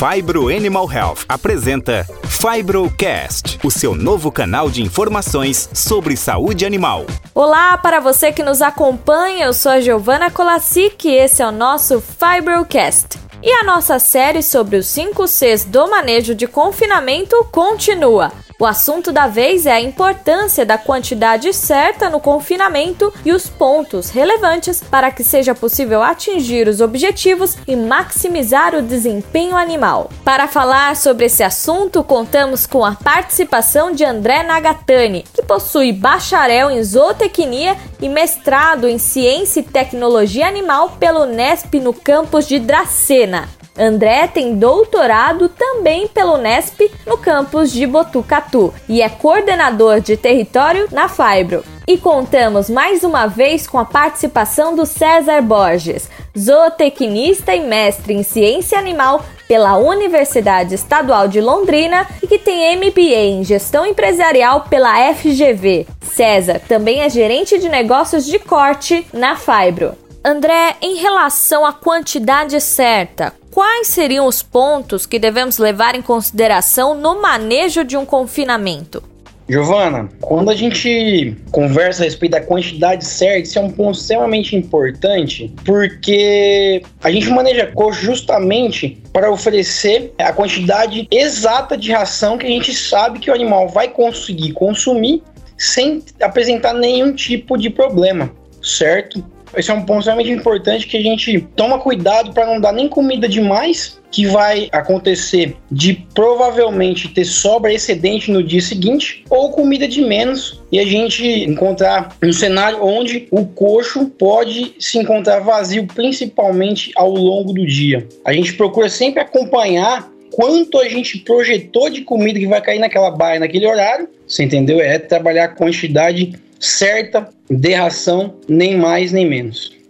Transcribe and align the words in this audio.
Fibro 0.00 0.48
Animal 0.48 0.90
Health 0.90 1.26
apresenta 1.28 2.06
Fibrocast, 2.22 3.60
o 3.62 3.70
seu 3.70 3.94
novo 3.94 4.32
canal 4.32 4.70
de 4.70 4.82
informações 4.82 5.68
sobre 5.74 6.16
saúde 6.16 6.64
animal. 6.64 7.04
Olá 7.34 7.76
para 7.76 8.00
você 8.00 8.32
que 8.32 8.42
nos 8.42 8.62
acompanha, 8.62 9.44
eu 9.44 9.52
sou 9.52 9.72
a 9.72 9.80
Giovana 9.82 10.30
Colassic 10.30 11.06
e 11.06 11.14
esse 11.14 11.42
é 11.42 11.46
o 11.46 11.52
nosso 11.52 12.00
Fibrocast. 12.00 13.18
E 13.42 13.52
a 13.52 13.62
nossa 13.62 13.98
série 13.98 14.42
sobre 14.42 14.78
os 14.78 14.86
5 14.86 15.28
Cs 15.28 15.66
do 15.66 15.90
manejo 15.90 16.34
de 16.34 16.46
confinamento 16.46 17.36
continua. 17.52 18.32
O 18.60 18.66
assunto 18.66 19.10
da 19.10 19.26
vez 19.26 19.64
é 19.64 19.72
a 19.72 19.80
importância 19.80 20.66
da 20.66 20.76
quantidade 20.76 21.50
certa 21.50 22.10
no 22.10 22.20
confinamento 22.20 23.10
e 23.24 23.32
os 23.32 23.48
pontos 23.48 24.10
relevantes 24.10 24.82
para 24.82 25.10
que 25.10 25.24
seja 25.24 25.54
possível 25.54 26.02
atingir 26.02 26.68
os 26.68 26.82
objetivos 26.82 27.56
e 27.66 27.74
maximizar 27.74 28.74
o 28.74 28.82
desempenho 28.82 29.56
animal. 29.56 30.10
Para 30.22 30.46
falar 30.46 30.94
sobre 30.94 31.24
esse 31.24 31.42
assunto, 31.42 32.04
contamos 32.04 32.66
com 32.66 32.84
a 32.84 32.94
participação 32.94 33.92
de 33.92 34.04
André 34.04 34.42
Nagatani, 34.42 35.24
que 35.32 35.40
possui 35.40 35.90
bacharel 35.90 36.70
em 36.70 36.82
zootecnia 36.84 37.78
e 37.98 38.10
mestrado 38.10 38.86
em 38.86 38.98
ciência 38.98 39.60
e 39.60 39.62
tecnologia 39.62 40.46
animal 40.46 40.90
pelo 41.00 41.24
Nesp 41.24 41.80
no 41.80 41.94
campus 41.94 42.46
de 42.46 42.58
Dracena. 42.58 43.48
André 43.80 44.26
tem 44.26 44.56
doutorado 44.56 45.48
também 45.48 46.06
pelo 46.06 46.36
Nesp 46.36 46.92
no 47.06 47.16
campus 47.16 47.72
de 47.72 47.86
Botucatu 47.86 48.74
e 48.86 49.00
é 49.00 49.08
coordenador 49.08 50.00
de 50.00 50.18
território 50.18 50.86
na 50.92 51.08
Fibro. 51.08 51.64
E 51.88 51.96
contamos 51.96 52.68
mais 52.68 53.02
uma 53.02 53.26
vez 53.26 53.66
com 53.66 53.78
a 53.78 53.84
participação 53.86 54.76
do 54.76 54.84
César 54.84 55.40
Borges, 55.40 56.10
zootecnista 56.38 57.54
e 57.54 57.60
mestre 57.60 58.12
em 58.12 58.22
ciência 58.22 58.78
animal 58.78 59.24
pela 59.48 59.78
Universidade 59.78 60.74
Estadual 60.74 61.26
de 61.26 61.40
Londrina 61.40 62.06
e 62.22 62.26
que 62.26 62.38
tem 62.38 62.76
MBA 62.76 63.16
em 63.16 63.44
gestão 63.44 63.86
empresarial 63.86 64.66
pela 64.68 65.12
FGV. 65.14 65.86
César 66.02 66.60
também 66.68 67.00
é 67.00 67.08
gerente 67.08 67.58
de 67.58 67.70
negócios 67.70 68.26
de 68.26 68.38
corte 68.38 69.06
na 69.10 69.36
Fibro. 69.36 69.94
André, 70.22 70.76
em 70.82 70.96
relação 70.96 71.64
à 71.64 71.72
quantidade 71.72 72.60
certa, 72.60 73.39
quais 73.50 73.88
seriam 73.88 74.26
os 74.26 74.42
pontos 74.42 75.06
que 75.06 75.18
devemos 75.18 75.58
levar 75.58 75.94
em 75.94 76.02
consideração 76.02 76.94
no 76.94 77.20
manejo 77.20 77.84
de 77.84 77.96
um 77.96 78.06
confinamento? 78.06 79.02
Giovana, 79.50 80.08
quando 80.20 80.48
a 80.48 80.54
gente 80.54 81.36
conversa 81.50 82.02
a 82.02 82.04
respeito 82.04 82.32
da 82.32 82.40
quantidade 82.40 83.04
certa, 83.04 83.40
isso 83.40 83.58
é 83.58 83.62
um 83.62 83.70
ponto 83.70 83.98
extremamente 83.98 84.54
importante, 84.54 85.52
porque 85.64 86.80
a 87.02 87.10
gente 87.10 87.28
maneja 87.30 87.66
coxo 87.66 88.00
justamente 88.00 89.02
para 89.12 89.28
oferecer 89.28 90.14
a 90.18 90.32
quantidade 90.32 91.08
exata 91.10 91.76
de 91.76 91.90
ração 91.90 92.38
que 92.38 92.46
a 92.46 92.48
gente 92.48 92.72
sabe 92.72 93.18
que 93.18 93.28
o 93.28 93.34
animal 93.34 93.68
vai 93.68 93.88
conseguir 93.88 94.52
consumir 94.52 95.20
sem 95.58 96.00
apresentar 96.22 96.72
nenhum 96.72 97.12
tipo 97.12 97.58
de 97.58 97.68
problema, 97.70 98.30
certo? 98.62 99.24
Esse 99.56 99.70
é 99.70 99.74
um 99.74 99.82
ponto 99.82 100.00
extremamente 100.00 100.30
importante 100.30 100.86
que 100.86 100.96
a 100.96 101.02
gente 101.02 101.40
toma 101.56 101.78
cuidado 101.78 102.32
para 102.32 102.46
não 102.46 102.60
dar 102.60 102.72
nem 102.72 102.88
comida 102.88 103.28
demais, 103.28 104.00
que 104.10 104.26
vai 104.26 104.68
acontecer 104.72 105.56
de 105.70 105.94
provavelmente 106.14 107.08
ter 107.08 107.24
sobra 107.24 107.72
excedente 107.72 108.30
no 108.30 108.42
dia 108.42 108.60
seguinte, 108.60 109.24
ou 109.30 109.50
comida 109.50 109.86
de 109.86 110.00
menos 110.00 110.60
e 110.70 110.78
a 110.78 110.84
gente 110.84 111.24
encontrar 111.24 112.16
um 112.22 112.32
cenário 112.32 112.82
onde 112.82 113.28
o 113.30 113.44
coxo 113.46 114.06
pode 114.06 114.74
se 114.78 114.98
encontrar 114.98 115.40
vazio, 115.40 115.86
principalmente 115.86 116.92
ao 116.96 117.10
longo 117.10 117.52
do 117.52 117.66
dia. 117.66 118.06
A 118.24 118.32
gente 118.32 118.54
procura 118.54 118.88
sempre 118.88 119.20
acompanhar 119.20 120.10
quanto 120.32 120.78
a 120.78 120.88
gente 120.88 121.18
projetou 121.18 121.90
de 121.90 122.02
comida 122.02 122.38
que 122.38 122.46
vai 122.46 122.60
cair 122.60 122.78
naquela 122.78 123.10
baia 123.10 123.40
naquele 123.40 123.66
horário, 123.66 124.08
você 124.26 124.44
entendeu? 124.44 124.80
É 124.80 124.98
trabalhar 124.98 125.44
a 125.44 125.48
quantidade 125.48 126.32
certa 126.60 127.28
de 127.50 127.72
ração, 127.74 128.34
nem 128.46 128.76
mais 128.76 129.10
nem 129.10 129.26
menos. 129.26 129.80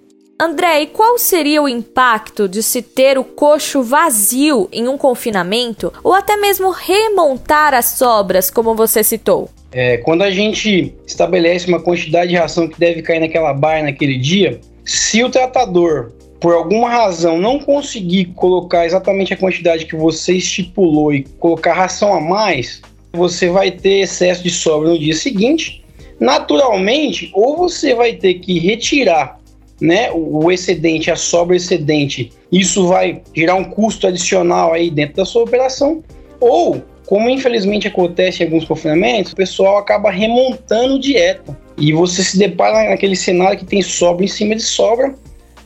André, 0.41 0.81
e 0.81 0.86
qual 0.86 1.19
seria 1.19 1.60
o 1.60 1.69
impacto 1.69 2.48
de 2.48 2.62
se 2.62 2.81
ter 2.81 3.19
o 3.19 3.25
coxo 3.25 3.82
vazio 3.82 4.70
em 4.72 4.88
um 4.88 4.97
confinamento 4.97 5.92
ou 6.03 6.14
até 6.14 6.34
mesmo 6.34 6.70
remontar 6.70 7.75
as 7.75 7.91
sobras, 7.98 8.50
como 8.50 8.75
você 8.75 9.04
citou? 9.04 9.50
É, 9.70 9.98
quando 9.98 10.22
a 10.22 10.30
gente 10.30 10.94
estabelece 11.06 11.69
uma 11.69 11.82
quantidade 11.82 12.30
de 12.30 12.36
ração 12.36 12.66
que 12.66 12.80
deve 12.80 13.03
cair 13.03 13.20
naquela 13.20 13.53
baia 13.53 13.82
naquele 13.82 14.16
dia, 14.16 14.59
se 14.82 15.22
o 15.22 15.28
tratador, 15.28 16.12
por 16.41 16.54
alguma 16.54 16.88
razão, 16.88 17.38
não 17.38 17.59
conseguir 17.59 18.32
colocar 18.34 18.86
exatamente 18.86 19.34
a 19.34 19.36
quantidade 19.36 19.84
que 19.84 19.94
você 19.94 20.32
estipulou 20.32 21.12
e 21.12 21.25
colocar 21.38 21.75
ração 21.75 22.14
a 22.14 22.20
mais, 22.20 22.80
você 23.12 23.50
vai 23.50 23.70
ter 23.70 24.00
excesso 24.00 24.42
de 24.42 24.50
sobra 24.50 24.88
no 24.88 24.98
dia 24.98 25.14
seguinte 25.14 25.79
naturalmente, 26.20 27.31
ou 27.32 27.56
você 27.56 27.94
vai 27.94 28.12
ter 28.12 28.34
que 28.34 28.58
retirar 28.58 29.41
né, 29.81 30.10
o 30.12 30.53
excedente, 30.53 31.10
a 31.10 31.16
sobra 31.16 31.56
excedente, 31.56 32.31
isso 32.53 32.86
vai 32.86 33.22
gerar 33.34 33.54
um 33.54 33.64
custo 33.64 34.06
adicional 34.06 34.75
aí 34.75 34.91
dentro 34.91 35.16
da 35.16 35.25
sua 35.25 35.42
operação, 35.42 36.04
ou, 36.38 36.82
como 37.06 37.30
infelizmente 37.30 37.88
acontece 37.88 38.42
em 38.42 38.47
alguns 38.47 38.66
confinamentos, 38.66 39.32
o 39.32 39.36
pessoal 39.36 39.78
acaba 39.78 40.10
remontando 40.10 40.98
dieta. 40.98 41.59
E 41.78 41.92
você 41.94 42.22
se 42.22 42.38
depara 42.38 42.91
naquele 42.91 43.16
cenário 43.16 43.59
que 43.59 43.64
tem 43.64 43.80
sobra 43.80 44.25
em 44.25 44.28
cima 44.28 44.54
de 44.54 44.62
sobra. 44.62 45.14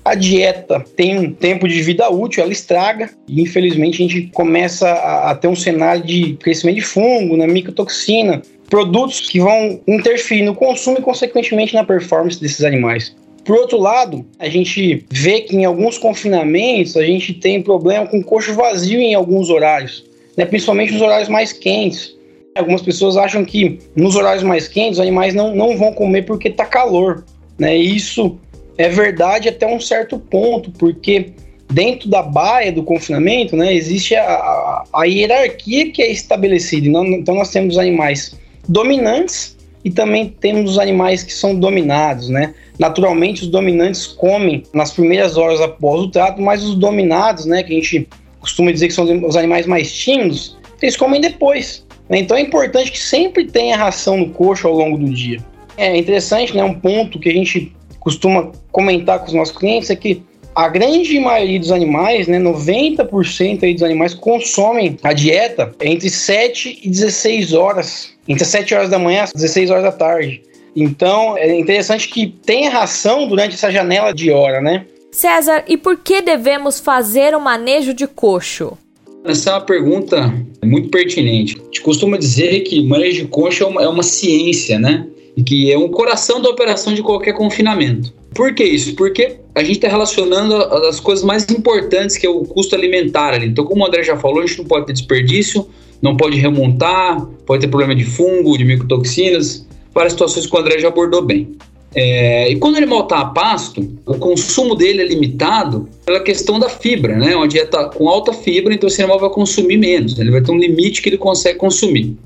A 0.04 0.14
dieta 0.14 0.84
tem 0.96 1.18
um 1.18 1.32
tempo 1.32 1.66
de 1.66 1.82
vida 1.82 2.08
útil, 2.08 2.42
ela 2.42 2.52
estraga, 2.52 3.10
e 3.26 3.42
infelizmente 3.42 3.94
a 4.02 4.06
gente 4.06 4.26
começa 4.28 4.88
a, 4.88 5.30
a 5.30 5.34
ter 5.34 5.48
um 5.48 5.56
cenário 5.56 6.04
de 6.04 6.34
crescimento 6.34 6.76
de 6.76 6.82
fungo, 6.82 7.36
né, 7.36 7.46
micotoxina, 7.46 8.42
produtos 8.68 9.20
que 9.20 9.40
vão 9.40 9.80
interferir 9.86 10.42
no 10.42 10.54
consumo 10.54 10.98
e, 10.98 11.02
consequentemente, 11.02 11.74
na 11.74 11.84
performance 11.84 12.40
desses 12.40 12.64
animais. 12.64 13.14
Por 13.44 13.56
outro 13.56 13.78
lado, 13.78 14.24
a 14.38 14.48
gente 14.48 15.04
vê 15.10 15.42
que 15.42 15.54
em 15.54 15.64
alguns 15.64 15.98
confinamentos 15.98 16.96
a 16.96 17.04
gente 17.04 17.34
tem 17.34 17.62
problema 17.62 18.06
com 18.06 18.22
coxo 18.22 18.54
vazio 18.54 18.98
em 18.98 19.14
alguns 19.14 19.50
horários, 19.50 20.04
né? 20.36 20.46
principalmente 20.46 20.92
nos 20.92 21.02
horários 21.02 21.28
mais 21.28 21.52
quentes. 21.52 22.14
Algumas 22.56 22.80
pessoas 22.80 23.16
acham 23.16 23.44
que 23.44 23.80
nos 23.94 24.16
horários 24.16 24.42
mais 24.42 24.66
quentes 24.66 24.98
os 24.98 25.00
animais 25.00 25.34
não, 25.34 25.54
não 25.54 25.76
vão 25.76 25.92
comer 25.92 26.22
porque 26.22 26.48
está 26.48 26.64
calor. 26.64 27.24
Né? 27.58 27.76
Isso 27.76 28.38
é 28.78 28.88
verdade 28.88 29.48
até 29.48 29.66
um 29.66 29.78
certo 29.78 30.18
ponto, 30.18 30.70
porque 30.70 31.32
dentro 31.70 32.08
da 32.08 32.22
baia 32.22 32.72
do 32.72 32.82
confinamento 32.82 33.56
né, 33.56 33.74
existe 33.74 34.14
a, 34.14 34.24
a, 34.24 34.84
a 34.94 35.04
hierarquia 35.04 35.90
que 35.90 36.00
é 36.00 36.10
estabelecida. 36.10 36.88
Então 36.88 37.34
nós 37.34 37.50
temos 37.50 37.76
animais 37.76 38.38
dominantes 38.68 39.56
e 39.84 39.90
também 39.90 40.34
temos 40.40 40.72
os 40.72 40.78
animais 40.78 41.22
que 41.22 41.32
são 41.32 41.54
dominados, 41.54 42.28
né? 42.28 42.54
Naturalmente, 42.78 43.42
os 43.42 43.48
dominantes 43.48 44.06
comem 44.06 44.62
nas 44.72 44.92
primeiras 44.92 45.36
horas 45.36 45.60
após 45.60 46.00
o 46.00 46.08
trato, 46.08 46.40
mas 46.40 46.64
os 46.64 46.74
dominados, 46.74 47.44
né, 47.44 47.62
que 47.62 47.72
a 47.72 47.76
gente 47.76 48.08
costuma 48.40 48.72
dizer 48.72 48.88
que 48.88 48.94
são 48.94 49.04
os 49.26 49.36
animais 49.36 49.66
mais 49.66 49.92
tímidos, 49.92 50.56
eles 50.80 50.96
comem 50.96 51.20
depois. 51.20 51.86
Né? 52.08 52.18
Então 52.18 52.36
é 52.36 52.40
importante 52.40 52.90
que 52.90 52.98
sempre 52.98 53.44
tenha 53.44 53.76
ração 53.76 54.16
no 54.16 54.30
coxo 54.30 54.66
ao 54.66 54.74
longo 54.74 54.98
do 54.98 55.08
dia. 55.12 55.38
É 55.76 55.96
interessante, 55.96 56.56
né, 56.56 56.64
um 56.64 56.74
ponto 56.74 57.18
que 57.18 57.28
a 57.28 57.32
gente 57.32 57.72
costuma 58.00 58.52
comentar 58.70 59.18
com 59.18 59.26
os 59.26 59.32
nossos 59.32 59.56
clientes 59.56 59.90
é 59.90 59.96
que 59.96 60.22
a 60.54 60.68
grande 60.68 61.18
maioria 61.18 61.58
dos 61.58 61.72
animais, 61.72 62.28
né, 62.28 62.38
90% 62.38 63.64
aí 63.64 63.74
dos 63.74 63.82
animais 63.82 64.14
consomem 64.14 64.96
a 65.02 65.12
dieta 65.12 65.74
entre 65.80 66.08
7 66.08 66.80
e 66.82 66.88
16 66.88 67.52
horas, 67.52 68.10
entre 68.28 68.44
7 68.44 68.74
horas 68.74 68.88
da 68.88 68.98
manhã 68.98 69.24
e 69.28 69.34
16 69.34 69.70
horas 69.70 69.82
da 69.82 69.92
tarde. 69.92 70.42
Então, 70.76 71.36
é 71.38 71.54
interessante 71.58 72.08
que 72.08 72.26
tenha 72.26 72.70
ração 72.70 73.28
durante 73.28 73.54
essa 73.54 73.70
janela 73.70 74.12
de 74.12 74.30
hora, 74.30 74.60
né? 74.60 74.86
César, 75.12 75.64
e 75.68 75.76
por 75.76 75.96
que 75.98 76.20
devemos 76.20 76.80
fazer 76.80 77.36
o 77.36 77.40
manejo 77.40 77.94
de 77.94 78.06
coxo? 78.06 78.76
Essa 79.24 79.50
é 79.50 79.52
uma 79.54 79.60
pergunta 79.60 80.34
muito 80.64 80.88
pertinente. 80.90 81.56
A 81.56 81.64
gente 81.64 81.80
costuma 81.80 82.18
dizer 82.18 82.60
que 82.60 82.80
o 82.80 82.88
manejo 82.88 83.22
de 83.22 83.28
coxo 83.28 83.62
é 83.62 83.66
uma, 83.66 83.82
é 83.82 83.88
uma 83.88 84.02
ciência, 84.02 84.78
né? 84.78 85.06
Que 85.46 85.72
é 85.72 85.78
um 85.78 85.88
coração 85.88 86.40
da 86.40 86.48
operação 86.48 86.94
de 86.94 87.02
qualquer 87.02 87.32
confinamento. 87.32 88.12
Por 88.34 88.54
que 88.54 88.64
isso? 88.64 88.94
Porque 88.94 89.36
a 89.54 89.62
gente 89.62 89.76
está 89.76 89.88
relacionando 89.88 90.56
as 90.56 90.98
coisas 90.98 91.24
mais 91.24 91.48
importantes, 91.50 92.16
que 92.16 92.26
é 92.26 92.30
o 92.30 92.42
custo 92.42 92.74
alimentar 92.74 93.32
ali. 93.32 93.46
Então, 93.46 93.64
como 93.64 93.82
o 93.82 93.86
André 93.86 94.02
já 94.02 94.16
falou, 94.16 94.42
a 94.42 94.46
gente 94.46 94.58
não 94.58 94.64
pode 94.64 94.86
ter 94.86 94.92
desperdício, 94.92 95.68
não 96.02 96.16
pode 96.16 96.36
remontar, 96.36 97.24
pode 97.46 97.62
ter 97.62 97.68
problema 97.68 97.94
de 97.94 98.04
fungo, 98.04 98.58
de 98.58 98.64
micotoxinas, 98.64 99.66
várias 99.94 100.12
situações 100.12 100.46
que 100.46 100.54
o 100.54 100.58
André 100.58 100.78
já 100.78 100.88
abordou 100.88 101.22
bem. 101.22 101.56
É, 101.94 102.50
e 102.50 102.56
quando 102.56 102.74
o 102.74 102.78
animal 102.78 103.04
está 103.04 103.20
a 103.20 103.26
pasto, 103.26 103.88
o 104.04 104.14
consumo 104.14 104.74
dele 104.74 105.02
é 105.02 105.06
limitado 105.06 105.88
pela 106.04 106.18
questão 106.18 106.58
da 106.58 106.68
fibra, 106.68 107.16
né? 107.16 107.36
Uma 107.36 107.46
dieta 107.46 107.88
com 107.90 108.08
alta 108.08 108.32
fibra, 108.32 108.74
então 108.74 108.88
esse 108.88 109.00
animal 109.00 109.20
vai 109.20 109.30
consumir 109.30 109.76
menos, 109.76 110.18
ele 110.18 110.32
vai 110.32 110.42
ter 110.42 110.50
um 110.50 110.58
limite 110.58 111.00
que 111.00 111.08
ele 111.08 111.18
consegue 111.18 111.56
consumir. 111.56 112.16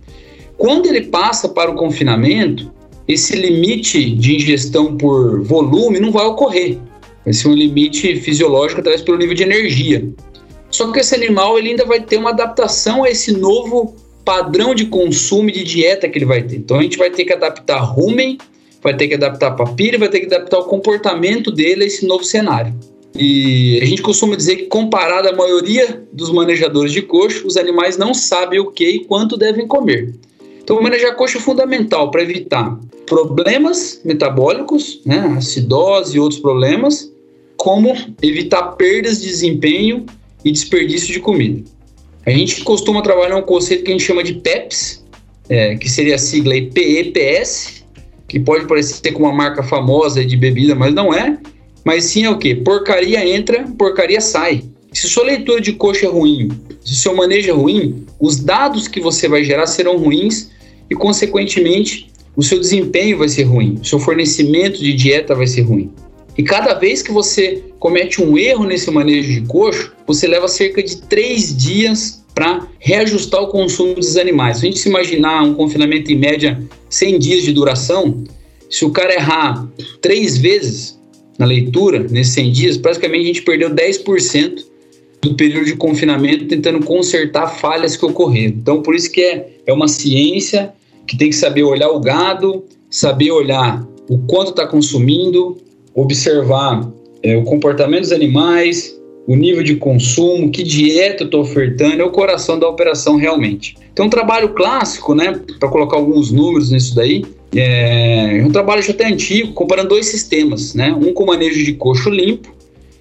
Quando 0.56 0.86
ele 0.86 1.02
passa 1.02 1.50
para 1.50 1.70
o 1.70 1.74
confinamento, 1.74 2.72
esse 3.08 3.34
limite 3.34 4.10
de 4.10 4.36
ingestão 4.36 4.96
por 4.96 5.42
volume 5.42 5.98
não 5.98 6.12
vai 6.12 6.26
ocorrer. 6.26 6.78
Vai 7.24 7.32
ser 7.32 7.48
um 7.48 7.54
limite 7.54 8.16
fisiológico 8.16 8.80
através 8.80 9.02
pelo 9.02 9.16
nível 9.16 9.34
de 9.34 9.42
energia. 9.42 10.06
Só 10.70 10.92
que 10.92 11.00
esse 11.00 11.14
animal 11.14 11.58
ele 11.58 11.70
ainda 11.70 11.86
vai 11.86 12.02
ter 12.02 12.18
uma 12.18 12.30
adaptação 12.30 13.02
a 13.02 13.10
esse 13.10 13.32
novo 13.32 13.96
padrão 14.24 14.74
de 14.74 14.84
consumo 14.86 15.48
e 15.48 15.52
de 15.52 15.64
dieta 15.64 16.06
que 16.06 16.18
ele 16.18 16.26
vai 16.26 16.42
ter. 16.42 16.56
Então 16.56 16.78
a 16.78 16.82
gente 16.82 16.98
vai 16.98 17.10
ter 17.10 17.24
que 17.24 17.32
adaptar 17.32 17.78
rumen, 17.78 18.36
vai 18.82 18.94
ter 18.94 19.08
que 19.08 19.14
adaptar 19.14 19.48
a 19.48 19.52
papilha, 19.52 19.98
vai 19.98 20.10
ter 20.10 20.20
que 20.20 20.26
adaptar 20.26 20.58
o 20.58 20.64
comportamento 20.64 21.50
dele 21.50 21.84
a 21.84 21.86
esse 21.86 22.06
novo 22.06 22.22
cenário. 22.22 22.74
E 23.18 23.80
a 23.82 23.86
gente 23.86 24.02
costuma 24.02 24.36
dizer 24.36 24.56
que, 24.56 24.64
comparado 24.64 25.28
à 25.28 25.32
maioria 25.32 26.06
dos 26.12 26.30
manejadores 26.30 26.92
de 26.92 27.00
coxo, 27.00 27.46
os 27.46 27.56
animais 27.56 27.96
não 27.96 28.12
sabem 28.12 28.60
o 28.60 28.70
que 28.70 28.88
e 28.88 29.04
quanto 29.06 29.36
devem 29.36 29.66
comer. 29.66 30.14
Então, 30.68 30.82
manejar 30.82 31.14
coxo 31.14 31.38
é 31.38 31.40
fundamental 31.40 32.10
para 32.10 32.20
evitar 32.20 32.78
problemas 33.06 34.02
metabólicos, 34.04 35.00
né, 35.02 35.34
acidose 35.38 36.18
e 36.18 36.20
outros 36.20 36.38
problemas, 36.38 37.10
como 37.56 37.96
evitar 38.20 38.72
perdas 38.72 39.22
de 39.22 39.28
desempenho 39.28 40.04
e 40.44 40.52
desperdício 40.52 41.10
de 41.10 41.20
comida. 41.20 41.64
A 42.26 42.30
gente 42.30 42.62
costuma 42.64 43.00
trabalhar 43.00 43.36
um 43.36 43.42
conceito 43.42 43.82
que 43.82 43.90
a 43.90 43.92
gente 43.92 44.04
chama 44.04 44.22
de 44.22 44.34
PEPS, 44.34 45.02
é, 45.48 45.74
que 45.76 45.88
seria 45.88 46.16
a 46.16 46.18
sigla 46.18 46.52
PEPS, 46.74 47.82
que 48.28 48.38
pode 48.38 48.66
parecer 48.66 49.12
com 49.12 49.22
uma 49.22 49.32
marca 49.32 49.62
famosa 49.62 50.22
de 50.22 50.36
bebida, 50.36 50.74
mas 50.74 50.92
não 50.92 51.14
é. 51.14 51.38
Mas 51.82 52.04
sim 52.04 52.26
é 52.26 52.30
o 52.30 52.36
que? 52.36 52.54
Porcaria 52.54 53.26
entra, 53.26 53.66
porcaria 53.78 54.20
sai. 54.20 54.64
Se 54.92 55.08
sua 55.08 55.24
leitura 55.24 55.62
de 55.62 55.72
coxa 55.72 56.04
é 56.04 56.10
ruim, 56.10 56.50
se 56.84 56.94
seu 56.94 57.16
manejo 57.16 57.48
é 57.48 57.54
ruim, 57.54 58.04
os 58.20 58.38
dados 58.38 58.86
que 58.86 59.00
você 59.00 59.28
vai 59.28 59.42
gerar 59.42 59.66
serão 59.66 59.96
ruins 59.96 60.50
e, 60.90 60.94
consequentemente, 60.94 62.10
o 62.36 62.42
seu 62.42 62.60
desempenho 62.60 63.18
vai 63.18 63.28
ser 63.28 63.42
ruim, 63.42 63.78
o 63.80 63.84
seu 63.84 63.98
fornecimento 63.98 64.78
de 64.78 64.92
dieta 64.92 65.34
vai 65.34 65.46
ser 65.46 65.62
ruim. 65.62 65.90
E 66.36 66.42
cada 66.44 66.74
vez 66.74 67.02
que 67.02 67.10
você 67.10 67.64
comete 67.80 68.22
um 68.22 68.38
erro 68.38 68.64
nesse 68.64 68.88
manejo 68.92 69.32
de 69.32 69.46
coxo, 69.48 69.92
você 70.06 70.28
leva 70.28 70.46
cerca 70.46 70.80
de 70.80 70.98
três 71.02 71.56
dias 71.56 72.24
para 72.32 72.68
reajustar 72.78 73.42
o 73.42 73.48
consumo 73.48 73.96
dos 73.96 74.16
animais. 74.16 74.58
Se 74.58 74.66
a 74.66 74.70
gente 74.70 74.78
se 74.78 74.88
imaginar 74.88 75.42
um 75.42 75.54
confinamento 75.54 76.12
em 76.12 76.16
média 76.16 76.62
100 76.88 77.18
dias 77.18 77.42
de 77.42 77.52
duração, 77.52 78.22
se 78.70 78.84
o 78.84 78.90
cara 78.90 79.14
errar 79.14 79.68
três 80.00 80.38
vezes 80.38 80.96
na 81.36 81.44
leitura, 81.44 82.06
nesses 82.08 82.34
100 82.34 82.52
dias, 82.52 82.76
praticamente 82.76 83.24
a 83.24 83.26
gente 83.26 83.42
perdeu 83.42 83.70
10% 83.70 84.64
do 85.20 85.34
período 85.34 85.66
de 85.66 85.74
confinamento 85.74 86.46
tentando 86.46 86.84
consertar 86.84 87.48
falhas 87.48 87.96
que 87.96 88.04
ocorreram. 88.04 88.54
Então, 88.54 88.82
por 88.82 88.94
isso 88.94 89.10
que 89.10 89.20
é, 89.20 89.48
é 89.66 89.72
uma 89.72 89.88
ciência 89.88 90.72
que 91.08 91.16
tem 91.16 91.30
que 91.30 91.36
saber 91.36 91.62
olhar 91.64 91.88
o 91.88 91.98
gado, 91.98 92.64
saber 92.90 93.30
olhar 93.30 93.84
o 94.08 94.18
quanto 94.18 94.50
está 94.50 94.66
consumindo, 94.66 95.56
observar 95.94 96.88
é, 97.22 97.36
o 97.36 97.44
comportamento 97.44 98.02
dos 98.02 98.12
animais, 98.12 98.96
o 99.26 99.34
nível 99.34 99.62
de 99.62 99.76
consumo, 99.76 100.50
que 100.50 100.62
dieta 100.62 101.22
eu 101.22 101.26
estou 101.26 101.40
ofertando, 101.40 102.00
é 102.00 102.04
o 102.04 102.10
coração 102.10 102.58
da 102.58 102.68
operação 102.68 103.16
realmente. 103.16 103.76
Então, 103.92 104.06
um 104.06 104.10
trabalho 104.10 104.50
clássico, 104.50 105.14
né, 105.14 105.38
para 105.58 105.68
colocar 105.68 105.96
alguns 105.96 106.30
números 106.30 106.70
nisso 106.70 106.94
daí, 106.94 107.24
é 107.54 108.42
um 108.44 108.50
trabalho 108.50 108.82
já 108.82 108.92
até 108.92 109.06
antigo, 109.06 109.52
comparando 109.52 109.90
dois 109.90 110.06
sistemas, 110.06 110.74
né, 110.74 110.92
um 110.92 111.12
com 111.12 111.26
manejo 111.26 111.64
de 111.64 111.72
coxo 111.74 112.08
limpo 112.08 112.54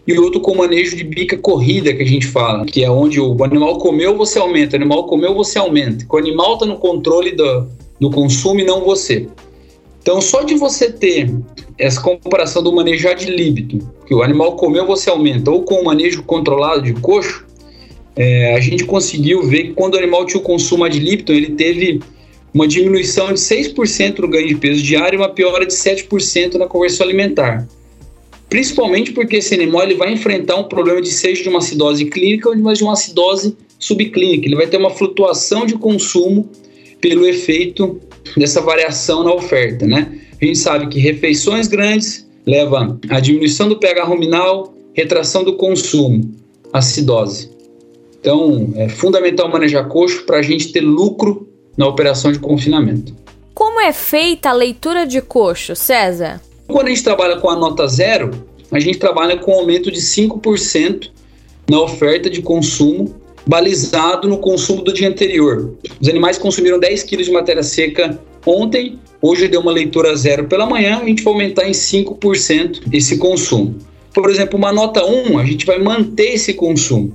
e 0.05 0.17
outro 0.17 0.39
com 0.39 0.55
manejo 0.55 0.95
de 0.95 1.03
bica 1.03 1.37
corrida, 1.37 1.93
que 1.93 2.01
a 2.01 2.07
gente 2.07 2.25
fala, 2.25 2.65
que 2.65 2.83
é 2.83 2.89
onde 2.89 3.19
o 3.19 3.43
animal 3.43 3.77
comeu, 3.77 4.17
você 4.17 4.39
aumenta, 4.39 4.75
o 4.75 4.79
animal 4.79 5.05
comeu, 5.05 5.33
você 5.33 5.57
aumenta, 5.57 6.05
o 6.09 6.17
animal 6.17 6.53
está 6.53 6.65
no 6.65 6.77
controle 6.77 7.33
do, 7.33 7.67
do 7.99 8.09
consumo 8.09 8.59
e 8.59 8.63
não 8.63 8.83
você. 8.83 9.27
Então, 10.01 10.21
só 10.21 10.43
de 10.43 10.55
você 10.55 10.91
ter 10.91 11.33
essa 11.77 11.99
comparação 11.99 12.63
do 12.63 12.73
manejo 12.73 13.07
ad 13.09 13.25
libitum, 13.25 13.79
que 14.05 14.13
o 14.13 14.23
animal 14.23 14.55
comeu, 14.55 14.85
você 14.85 15.09
aumenta, 15.09 15.51
ou 15.51 15.63
com 15.63 15.81
o 15.81 15.85
manejo 15.85 16.23
controlado 16.23 16.81
de 16.81 16.93
coxo, 16.93 17.45
é, 18.15 18.55
a 18.55 18.59
gente 18.59 18.85
conseguiu 18.85 19.43
ver 19.43 19.63
que 19.63 19.73
quando 19.73 19.95
o 19.95 19.97
animal 19.97 20.25
tinha 20.25 20.39
o 20.39 20.43
consumo 20.43 20.85
ad 20.85 20.97
libitum, 20.97 21.33
ele 21.33 21.51
teve 21.51 21.99
uma 22.53 22.67
diminuição 22.67 23.33
de 23.33 23.39
6% 23.39 24.19
no 24.19 24.27
ganho 24.27 24.47
de 24.47 24.55
peso 24.55 24.81
diário 24.81 25.17
e 25.17 25.21
uma 25.21 25.29
piora 25.29 25.65
de 25.65 25.73
7% 25.73 26.55
na 26.55 26.65
conversão 26.67 27.05
alimentar. 27.05 27.67
Principalmente 28.49 29.11
porque 29.11 29.35
esse 29.35 29.53
animal 29.53 29.83
ele 29.83 29.95
vai 29.95 30.13
enfrentar 30.13 30.55
um 30.55 30.63
problema 30.63 31.01
de 31.01 31.09
seja 31.09 31.43
de 31.43 31.49
uma 31.49 31.59
acidose 31.59 32.05
clínica 32.05 32.49
ou 32.49 32.55
de 32.55 32.81
uma 32.81 32.93
acidose 32.93 33.57
subclínica. 33.77 34.47
Ele 34.47 34.55
vai 34.55 34.67
ter 34.67 34.77
uma 34.77 34.89
flutuação 34.89 35.65
de 35.65 35.75
consumo 35.75 36.49
pelo 36.99 37.25
efeito 37.25 37.99
dessa 38.35 38.61
variação 38.61 39.23
na 39.23 39.33
oferta, 39.33 39.85
né? 39.85 40.19
A 40.41 40.45
gente 40.45 40.57
sabe 40.57 40.87
que 40.87 40.99
refeições 40.99 41.67
grandes 41.67 42.27
levam 42.45 42.99
à 43.09 43.19
diminuição 43.19 43.67
do 43.67 43.77
pH 43.77 44.03
ruminal, 44.03 44.73
retração 44.93 45.43
do 45.43 45.55
consumo, 45.55 46.31
acidose. 46.71 47.49
Então, 48.19 48.73
é 48.75 48.89
fundamental 48.89 49.49
manejar 49.49 49.87
coxo 49.87 50.23
para 50.25 50.39
a 50.39 50.41
gente 50.41 50.71
ter 50.71 50.81
lucro 50.81 51.47
na 51.77 51.87
operação 51.87 52.31
de 52.31 52.39
confinamento. 52.39 53.15
Como 53.53 53.79
é 53.79 53.93
feita 53.93 54.49
a 54.49 54.53
leitura 54.53 55.05
de 55.05 55.21
coxo, 55.21 55.75
César? 55.75 56.41
Quando 56.67 56.87
a 56.87 56.89
gente 56.89 57.03
trabalha 57.03 57.37
com 57.37 57.49
a 57.49 57.55
nota 57.55 57.87
zero, 57.87 58.31
a 58.71 58.79
gente 58.79 58.97
trabalha 58.97 59.37
com 59.37 59.51
aumento 59.53 59.91
de 59.91 59.99
5% 59.99 61.09
na 61.69 61.81
oferta 61.81 62.29
de 62.29 62.41
consumo 62.41 63.15
balizado 63.47 64.27
no 64.27 64.37
consumo 64.39 64.81
do 64.83 64.93
dia 64.93 65.07
anterior. 65.07 65.73
Os 65.99 66.09
animais 66.09 66.37
consumiram 66.37 66.79
10 66.79 67.03
kg 67.03 67.23
de 67.23 67.31
matéria 67.31 67.63
seca 67.63 68.19
ontem, 68.45 68.99
hoje 69.21 69.47
deu 69.47 69.61
uma 69.61 69.71
leitura 69.71 70.15
zero 70.15 70.45
pela 70.45 70.65
manhã, 70.65 70.99
a 71.01 71.05
gente 71.05 71.23
vai 71.23 71.33
aumentar 71.33 71.67
em 71.67 71.71
5% 71.71 72.83
esse 72.91 73.17
consumo. 73.17 73.75
Por 74.13 74.29
exemplo, 74.29 74.57
uma 74.57 74.73
nota 74.73 75.05
1, 75.05 75.37
a 75.37 75.45
gente 75.45 75.65
vai 75.65 75.79
manter 75.79 76.33
esse 76.33 76.53
consumo. 76.53 77.13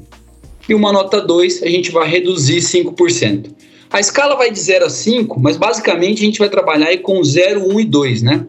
E 0.69 0.75
uma 0.75 0.93
nota 0.93 1.21
2, 1.21 1.63
a 1.63 1.69
gente 1.69 1.91
vai 1.91 2.09
reduzir 2.09 2.59
5%. 2.59 3.51
A 3.91 4.01
escala 4.01 4.37
vai 4.37 4.51
de 4.51 4.59
0 4.59 4.87
a 4.87 4.91
5, 4.91 5.39
mas 5.41 5.57
basicamente 5.57 6.23
a 6.23 6.25
gente 6.25 6.39
vai 6.39 6.49
trabalhar 6.49 6.97
com 6.99 7.23
0, 7.23 7.75
1 7.75 7.81
e 7.81 7.85
2, 7.85 8.23
né? 8.23 8.47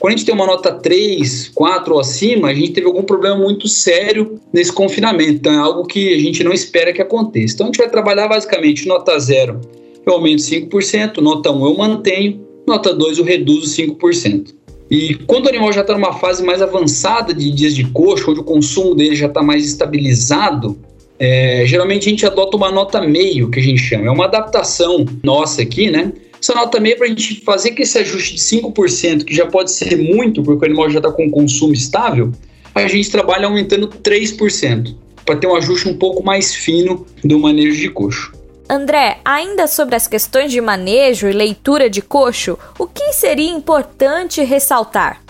Quando 0.00 0.14
a 0.14 0.16
gente 0.16 0.24
tem 0.24 0.34
uma 0.34 0.46
nota 0.46 0.72
3, 0.72 1.50
4 1.54 1.92
ou 1.92 2.00
acima, 2.00 2.48
a 2.48 2.54
gente 2.54 2.72
teve 2.72 2.86
algum 2.86 3.02
problema 3.02 3.36
muito 3.36 3.68
sério 3.68 4.40
nesse 4.50 4.72
confinamento. 4.72 5.32
Então 5.32 5.52
é 5.52 5.58
algo 5.58 5.86
que 5.86 6.14
a 6.14 6.18
gente 6.18 6.42
não 6.42 6.54
espera 6.54 6.90
que 6.90 7.02
aconteça. 7.02 7.52
Então 7.52 7.66
a 7.66 7.68
gente 7.68 7.76
vai 7.76 7.90
trabalhar 7.90 8.26
basicamente 8.26 8.88
nota 8.88 9.18
0, 9.18 9.60
eu 10.06 10.14
aumento 10.14 10.40
5%, 10.40 11.18
nota 11.18 11.52
1 11.52 11.66
eu 11.66 11.76
mantenho, 11.76 12.40
nota 12.66 12.94
2 12.94 13.18
eu 13.18 13.24
reduzo 13.24 13.66
5%. 13.66 14.54
E 14.90 15.14
quando 15.26 15.44
o 15.44 15.48
animal 15.50 15.70
já 15.70 15.82
está 15.82 15.92
numa 15.92 16.14
fase 16.14 16.42
mais 16.42 16.62
avançada 16.62 17.34
de 17.34 17.50
dias 17.50 17.74
de 17.74 17.84
coxo, 17.84 18.30
onde 18.30 18.40
o 18.40 18.44
consumo 18.44 18.94
dele 18.94 19.14
já 19.14 19.26
está 19.26 19.42
mais 19.42 19.66
estabilizado, 19.66 20.78
é, 21.18 21.64
geralmente 21.66 22.08
a 22.08 22.10
gente 22.10 22.24
adota 22.24 22.56
uma 22.56 22.72
nota 22.72 23.02
meio, 23.02 23.50
que 23.50 23.60
a 23.60 23.62
gente 23.62 23.82
chama. 23.82 24.06
É 24.06 24.10
uma 24.10 24.24
adaptação 24.24 25.04
nossa 25.22 25.60
aqui, 25.60 25.90
né? 25.90 26.10
Essa 26.40 26.54
nota 26.54 26.80
meia 26.80 26.96
para 26.96 27.06
a 27.06 27.08
gente 27.08 27.42
fazer 27.42 27.72
que 27.72 27.82
esse 27.82 27.98
ajuste 27.98 28.34
de 28.34 28.40
5%, 28.40 29.24
que 29.24 29.34
já 29.34 29.46
pode 29.46 29.70
ser 29.70 29.96
muito, 29.96 30.42
porque 30.42 30.64
o 30.64 30.66
animal 30.66 30.88
já 30.88 30.98
está 30.98 31.12
com 31.12 31.30
consumo 31.30 31.74
estável, 31.74 32.32
a 32.74 32.88
gente 32.88 33.10
trabalha 33.10 33.46
aumentando 33.46 33.88
3%, 33.88 34.94
para 35.24 35.36
ter 35.36 35.46
um 35.46 35.54
ajuste 35.54 35.88
um 35.88 35.98
pouco 35.98 36.24
mais 36.24 36.54
fino 36.54 37.06
do 37.22 37.38
manejo 37.38 37.78
de 37.78 37.90
coxo. 37.90 38.32
André, 38.68 39.18
ainda 39.24 39.66
sobre 39.66 39.96
as 39.96 40.06
questões 40.06 40.50
de 40.50 40.60
manejo 40.60 41.28
e 41.28 41.32
leitura 41.32 41.90
de 41.90 42.00
coxo, 42.00 42.56
o 42.78 42.86
que 42.86 43.12
seria 43.12 43.50
importante 43.50 44.42
ressaltar? 44.42 45.20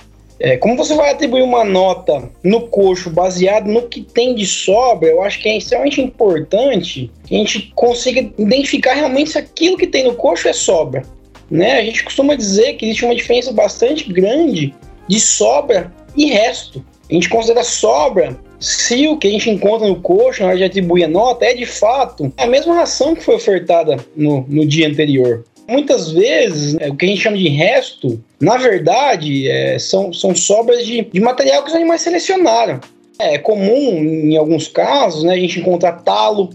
É, 0.42 0.56
como 0.56 0.75
você 0.75 0.94
vai 0.94 1.11
atribuir 1.11 1.42
uma 1.42 1.62
nota 1.62 2.30
no 2.42 2.66
coxo 2.68 3.11
baseado 3.11 3.66
no 3.66 3.82
que 3.82 4.00
tem 4.00 4.35
de 4.35 4.47
sobra, 4.47 5.11
eu 5.11 5.23
acho 5.23 5.38
que 5.38 5.47
é 5.50 5.59
extremamente 5.59 6.00
importante 6.00 7.11
que 7.26 7.35
a 7.35 7.38
gente 7.38 7.70
consiga 7.75 8.20
identificar 8.38 8.94
realmente 8.94 9.32
se 9.32 9.38
aquilo 9.38 9.76
que 9.76 9.87
tem 9.87 10.04
no 10.04 10.14
coxo 10.14 10.49
é 10.49 10.54
sobra. 10.54 11.02
Né? 11.50 11.78
A 11.78 11.85
gente 11.85 12.02
costuma 12.02 12.35
dizer 12.35 12.75
que 12.75 12.87
existe 12.87 13.04
uma 13.04 13.14
diferença 13.14 13.52
bastante 13.52 14.11
grande 14.11 14.75
de 15.06 15.20
sobra 15.20 15.92
e 16.16 16.26
resto. 16.26 16.82
A 17.11 17.12
gente 17.12 17.28
considera 17.28 17.62
sobra 17.62 18.38
se 18.59 19.09
o 19.09 19.18
que 19.18 19.28
a 19.28 19.30
gente 19.30 19.50
encontra 19.50 19.87
no 19.87 20.00
coxo, 20.00 20.40
na 20.40 20.49
hora 20.49 20.56
de 20.56 20.64
atribuir 20.64 21.04
a 21.04 21.09
nota, 21.09 21.44
é 21.44 21.52
de 21.52 21.66
fato 21.66 22.32
a 22.38 22.47
mesma 22.47 22.75
ração 22.75 23.14
que 23.14 23.23
foi 23.23 23.35
ofertada 23.35 23.99
no, 24.16 24.47
no 24.49 24.66
dia 24.66 24.88
anterior. 24.88 25.44
Muitas 25.68 26.11
vezes, 26.12 26.76
é, 26.80 26.88
o 26.88 26.97
que 26.97 27.04
a 27.04 27.09
gente 27.09 27.20
chama 27.20 27.37
de 27.37 27.49
resto, 27.49 28.23
na 28.40 28.56
verdade, 28.56 29.49
é, 29.49 29.78
são, 29.78 30.12
são 30.12 30.35
sobras 30.35 30.87
de, 30.87 31.02
de 31.02 31.20
material 31.20 31.62
que 31.62 31.70
os 31.70 31.76
animais 31.76 32.00
selecionaram. 32.00 32.80
É 33.18 33.37
comum, 33.37 34.02
em 34.02 34.37
alguns 34.37 34.66
casos, 34.66 35.23
né, 35.23 35.35
a 35.35 35.38
gente 35.38 35.61
encontrar 35.61 36.02
talo, 36.02 36.49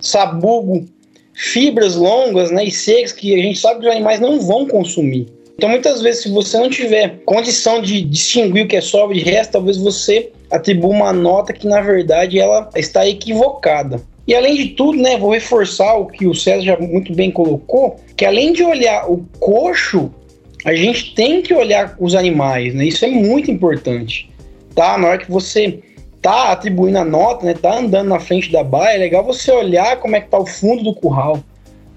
sabugo, 0.00 0.86
fibras 1.34 1.96
longas 1.96 2.52
né, 2.52 2.64
e 2.64 2.70
secas 2.70 3.12
que 3.12 3.34
a 3.34 3.42
gente 3.42 3.58
sabe 3.58 3.80
que 3.80 3.86
os 3.86 3.92
animais 3.92 4.20
não 4.20 4.40
vão 4.40 4.66
consumir. 4.66 5.26
Então, 5.56 5.68
muitas 5.68 6.00
vezes, 6.02 6.22
se 6.22 6.28
você 6.30 6.58
não 6.58 6.68
tiver 6.68 7.20
condição 7.24 7.80
de 7.80 8.00
distinguir 8.00 8.64
o 8.64 8.68
que 8.68 8.76
é 8.76 8.80
sobra 8.80 9.14
de 9.14 9.22
resto, 9.22 9.52
talvez 9.52 9.76
você 9.76 10.30
atribua 10.50 10.90
uma 10.90 11.12
nota 11.12 11.52
que, 11.52 11.66
na 11.66 11.80
verdade, 11.80 12.38
ela 12.38 12.68
está 12.76 13.06
equivocada. 13.06 14.00
E 14.26 14.34
além 14.34 14.54
de 14.56 14.68
tudo, 14.68 14.98
né, 14.98 15.18
vou 15.18 15.32
reforçar 15.32 15.94
o 15.94 16.06
que 16.06 16.26
o 16.26 16.34
César 16.34 16.62
já 16.62 16.78
muito 16.78 17.12
bem 17.12 17.30
colocou, 17.30 17.96
que 18.16 18.24
além 18.24 18.52
de 18.52 18.64
olhar 18.64 19.10
o 19.10 19.24
coxo, 19.38 20.10
a 20.64 20.74
gente 20.74 21.14
tem 21.14 21.42
que 21.42 21.52
olhar 21.52 21.94
os 22.00 22.14
animais, 22.14 22.74
né? 22.74 22.86
Isso 22.86 23.04
é 23.04 23.08
muito 23.08 23.50
importante, 23.50 24.30
tá? 24.74 24.96
Na 24.96 25.08
hora 25.08 25.18
que 25.18 25.30
você 25.30 25.80
tá 26.22 26.52
atribuindo 26.52 26.98
a 26.98 27.04
nota, 27.04 27.44
né, 27.44 27.52
tá 27.52 27.78
andando 27.78 28.08
na 28.08 28.18
frente 28.18 28.50
da 28.50 28.64
baia, 28.64 28.94
é 28.94 28.98
legal 28.98 29.22
você 29.22 29.52
olhar 29.52 30.00
como 30.00 30.16
é 30.16 30.22
que 30.22 30.30
tá 30.30 30.38
o 30.38 30.46
fundo 30.46 30.82
do 30.82 30.94
curral, 30.94 31.44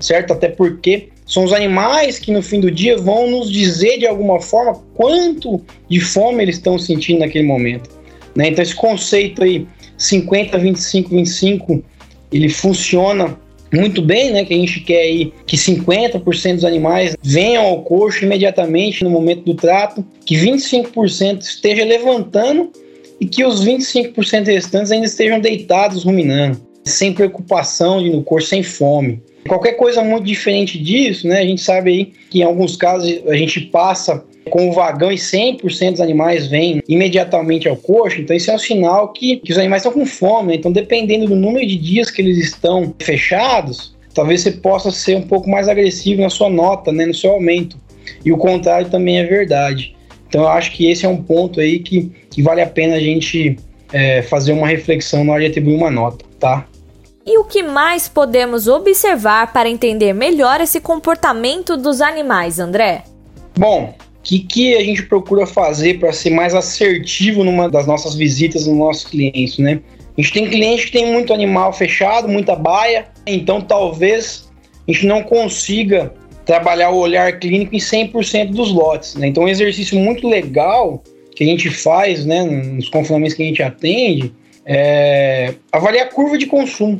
certo? 0.01 0.33
Até 0.33 0.49
porque 0.49 1.07
são 1.25 1.45
os 1.45 1.53
animais 1.53 2.19
que 2.19 2.31
no 2.31 2.41
fim 2.41 2.59
do 2.59 2.69
dia 2.69 2.97
vão 2.97 3.29
nos 3.29 3.49
dizer 3.49 3.99
de 3.99 4.05
alguma 4.05 4.41
forma 4.41 4.81
quanto 4.95 5.61
de 5.89 6.01
fome 6.01 6.43
eles 6.43 6.57
estão 6.57 6.77
sentindo 6.77 7.19
naquele 7.19 7.45
momento. 7.45 7.89
Né? 8.35 8.49
Então 8.49 8.61
esse 8.61 8.75
conceito 8.75 9.43
aí 9.43 9.65
50, 9.97 10.57
25, 10.57 11.09
25, 11.09 11.83
ele 12.31 12.49
funciona 12.49 13.37
muito 13.73 14.01
bem, 14.01 14.31
né? 14.31 14.45
Que 14.45 14.53
a 14.53 14.57
gente 14.57 14.79
quer 14.81 15.01
aí 15.01 15.33
que 15.45 15.57
50% 15.57 16.55
dos 16.55 16.65
animais 16.65 17.15
venham 17.21 17.65
ao 17.65 17.83
coxo 17.83 18.23
imediatamente 18.23 19.03
no 19.03 19.09
momento 19.09 19.43
do 19.43 19.55
trato, 19.55 20.05
que 20.25 20.35
25% 20.35 21.41
esteja 21.41 21.83
levantando 21.83 22.71
e 23.19 23.27
que 23.27 23.43
os 23.43 23.65
25% 23.65 24.45
restantes 24.45 24.91
ainda 24.91 25.05
estejam 25.05 25.39
deitados 25.39 26.03
ruminando, 26.03 26.61
sem 26.83 27.13
preocupação 27.13 27.99
de 27.99 28.07
ir 28.07 28.11
no 28.11 28.23
coxo, 28.23 28.47
sem 28.47 28.63
fome. 28.63 29.21
Qualquer 29.47 29.73
coisa 29.73 30.03
muito 30.03 30.25
diferente 30.25 30.77
disso, 30.77 31.27
né? 31.27 31.39
A 31.39 31.45
gente 31.45 31.61
sabe 31.61 31.91
aí 31.91 32.05
que 32.29 32.39
em 32.39 32.43
alguns 32.43 32.75
casos 32.75 33.21
a 33.27 33.35
gente 33.35 33.61
passa 33.61 34.23
com 34.47 34.69
o 34.69 34.73
vagão 34.73 35.11
e 35.11 35.15
100% 35.15 35.91
dos 35.91 36.01
animais 36.01 36.47
vêm 36.47 36.81
imediatamente 36.87 37.67
ao 37.67 37.75
coxo, 37.75 38.21
então 38.21 38.35
isso 38.35 38.49
é 38.49 38.55
um 38.55 38.59
sinal 38.59 39.13
que, 39.13 39.37
que 39.37 39.51
os 39.51 39.57
animais 39.57 39.81
estão 39.81 39.91
com 39.91 40.05
fome, 40.05 40.49
né? 40.49 40.55
Então 40.55 40.71
dependendo 40.71 41.27
do 41.27 41.35
número 41.35 41.65
de 41.65 41.77
dias 41.77 42.09
que 42.09 42.21
eles 42.21 42.37
estão 42.37 42.93
fechados, 42.99 43.95
talvez 44.13 44.41
você 44.41 44.51
possa 44.51 44.91
ser 44.91 45.15
um 45.15 45.21
pouco 45.21 45.49
mais 45.49 45.67
agressivo 45.67 46.21
na 46.21 46.29
sua 46.29 46.49
nota, 46.49 46.91
né? 46.91 47.05
No 47.05 47.13
seu 47.13 47.31
aumento. 47.31 47.77
E 48.23 48.31
o 48.31 48.37
contrário 48.37 48.89
também 48.89 49.19
é 49.19 49.23
verdade. 49.23 49.95
Então 50.27 50.41
eu 50.41 50.49
acho 50.49 50.71
que 50.71 50.89
esse 50.89 51.05
é 51.05 51.09
um 51.09 51.21
ponto 51.21 51.59
aí 51.59 51.79
que, 51.79 52.11
que 52.29 52.41
vale 52.41 52.61
a 52.61 52.67
pena 52.67 52.95
a 52.95 52.99
gente 52.99 53.57
é, 53.91 54.21
fazer 54.21 54.51
uma 54.51 54.67
reflexão 54.67 55.23
na 55.23 55.33
hora 55.33 55.41
de 55.41 55.47
atribuir 55.47 55.75
uma 55.75 55.91
nota, 55.91 56.25
tá? 56.39 56.65
E 57.25 57.37
o 57.37 57.43
que 57.43 57.61
mais 57.61 58.07
podemos 58.07 58.67
observar 58.67 59.51
para 59.51 59.67
entender 59.67 60.13
melhor 60.13 60.61
esse 60.61 60.79
comportamento 60.79 61.75
dos 61.75 61.99
animais, 61.99 62.57
André? 62.57 63.03
Bom, 63.57 63.93
que, 64.27 64.39
que 64.39 64.75
a 64.75 64.83
gente 64.83 65.03
procura 65.03 65.45
fazer 65.45 65.99
para 65.99 66.11
ser 66.11 66.31
mais 66.31 66.53
assertivo 66.53 67.45
numa 67.45 67.69
das 67.69 67.87
nossas 67.87 68.13
visitas 68.13 68.67
nos 68.67 68.77
nossos 68.77 69.05
clientes, 69.05 69.57
né? 69.57 69.79
A 70.17 70.21
gente 70.21 70.33
tem 70.33 70.49
cliente 70.49 70.87
que 70.87 70.91
tem 70.91 71.05
muito 71.05 71.33
animal 71.33 71.71
fechado, 71.71 72.27
muita 72.27 72.53
baia, 72.53 73.07
então 73.25 73.61
talvez 73.61 74.49
a 74.85 74.91
gente 74.91 75.05
não 75.05 75.23
consiga 75.23 76.13
trabalhar 76.45 76.89
o 76.89 76.97
olhar 76.97 77.39
clínico 77.39 77.73
em 77.73 77.77
100% 77.77 78.51
dos 78.51 78.71
lotes. 78.71 79.15
Né? 79.15 79.27
Então, 79.27 79.43
um 79.43 79.47
exercício 79.47 79.97
muito 79.97 80.27
legal 80.27 81.01
que 81.33 81.43
a 81.43 81.47
gente 81.47 81.69
faz 81.69 82.25
né, 82.25 82.43
nos 82.43 82.89
confinamentos 82.89 83.33
que 83.33 83.43
a 83.43 83.45
gente 83.45 83.63
atende 83.63 84.33
é 84.65 85.53
avaliar 85.71 86.07
a 86.07 86.09
curva 86.09 86.37
de 86.37 86.47
consumo 86.47 86.99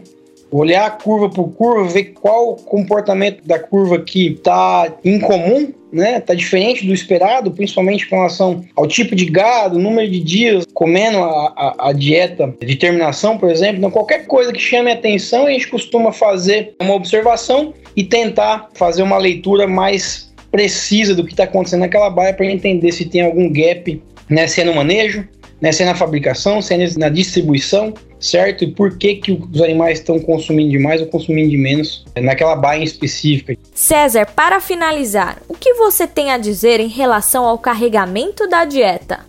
olhar 0.52 0.98
curva 0.98 1.30
por 1.30 1.50
curva, 1.50 1.88
ver 1.90 2.14
qual 2.14 2.56
comportamento 2.56 3.46
da 3.46 3.60
curva 3.60 4.00
que 4.00 4.34
está 4.34 4.94
incomum, 5.04 5.74
né? 5.92 6.20
Tá 6.20 6.34
diferente 6.34 6.86
do 6.86 6.94
esperado, 6.94 7.52
principalmente 7.52 8.08
com 8.08 8.18
relação 8.18 8.64
ao 8.76 8.88
tipo 8.88 9.16
de 9.16 9.26
gado, 9.26 9.80
número 9.80 10.10
de 10.10 10.20
dias 10.20 10.66
comendo 10.74 11.18
a, 11.20 11.54
a, 11.56 11.90
a 11.90 11.94
dieta 11.94 12.54
de 12.60 12.76
terminação, 12.76 13.38
por 13.38 13.50
exemplo. 13.50 13.78
Então, 13.78 13.92
qualquer 13.92 14.26
coisa 14.26 14.52
que 14.52 14.60
chame 14.60 14.92
a 14.92 14.94
atenção, 14.94 15.48
a 15.48 15.52
gente 15.52 15.68
costuma 15.68 16.12
fazer 16.12 16.76
uma 16.82 16.94
observação 16.94 17.74
e 17.96 18.04
tentar 18.04 18.70
fazer 18.74 19.02
uma 19.02 19.18
leitura 19.18 19.68
mais 19.68 20.34
precisa 20.52 21.14
do 21.14 21.26
que 21.26 21.32
está 21.32 21.44
acontecendo 21.44 21.82
naquela 21.82 22.10
baia 22.10 22.34
para 22.34 22.46
entender 22.46 22.92
se 22.92 23.06
tem 23.06 23.22
algum 23.22 23.52
gap, 23.52 24.02
né? 24.30 24.48
Se 24.48 24.62
é 24.62 24.64
no 24.64 24.74
manejo, 24.74 25.28
né? 25.62 25.72
Se 25.72 25.84
é 25.84 25.86
na 25.86 25.96
fabricação, 25.96 26.62
se 26.62 26.74
é 26.74 26.90
na 26.98 27.10
distribuição, 27.10 27.94
certo? 28.20 28.64
E 28.64 28.68
por 28.68 28.98
que, 28.98 29.16
que 29.16 29.32
os 29.32 29.62
animais 29.62 30.00
estão 30.00 30.20
consumindo 30.20 30.72
de 30.72 30.80
mais 30.80 31.02
ou 31.02 31.08
consumindo 31.08 31.50
de 31.50 31.58
menos 31.58 32.06
naquela 32.22 32.56
baia 32.56 32.84
específica. 32.84 33.56
César, 33.74 34.26
para 34.26 34.60
finalizar, 34.60 35.42
o 35.48 35.54
que 35.54 35.74
você 35.76 36.08
tem 36.08 36.32
a 36.32 36.38
dizer 36.38 36.80
em 36.80 36.88
relação 36.88 37.46
ao 37.46 37.58
carregamento 37.58 38.48
da 38.48 38.66
dieta? 38.66 39.20